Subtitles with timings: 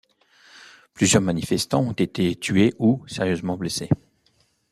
[0.95, 3.89] Plusieurs manifestants ont été tués ou sérieusement blessés.